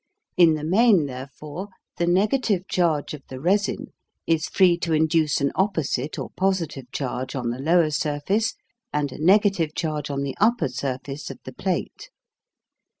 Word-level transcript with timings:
In 0.35 0.55
the 0.55 0.63
main, 0.63 1.05
therefore, 1.05 1.67
the 1.97 2.07
negative 2.07 2.67
charge 2.67 3.13
of 3.13 3.21
the 3.27 3.39
resin 3.39 3.93
is 4.25 4.47
free 4.49 4.75
to 4.79 4.93
induce 4.93 5.39
an 5.41 5.51
opposite 5.53 6.17
or 6.17 6.31
positive 6.35 6.91
charge 6.91 7.35
on 7.35 7.51
the 7.51 7.59
lower 7.59 7.91
surface 7.91 8.55
and 8.91 9.11
a 9.11 9.23
negative 9.23 9.75
charge 9.75 10.09
on 10.09 10.23
the 10.23 10.35
upper 10.41 10.69
surface 10.69 11.29
of 11.29 11.37
the 11.45 11.53
plate. 11.53 12.09